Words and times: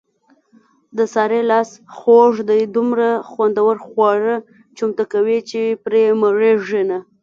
د 0.97 0.99
سارې 1.13 1.41
لاس 1.51 1.69
خوږ 1.97 2.33
دی 2.49 2.61
دومره 2.75 3.07
خوندور 3.29 3.75
خواړه 3.87 4.35
چمتو 4.77 5.03
کوي، 5.13 5.39
چې 5.49 5.61
پرې 5.85 6.03
مړېږي 6.21 6.81
نه. 6.89 6.99